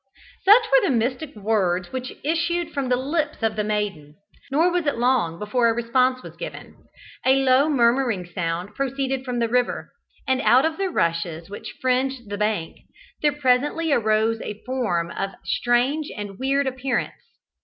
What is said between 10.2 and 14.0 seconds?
and out of the rushes which fringed the bank there presently